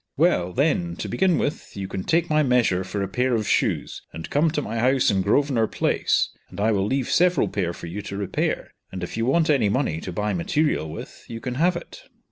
[0.17, 4.01] "Well, then, to begin with, you can take my measure for a pair of shoes,
[4.11, 7.85] and come to my house in Grosvenor Place, and I will leave several pair for
[7.85, 11.53] you to repair, and if you want any money to buy material with, you can
[11.53, 12.01] have it."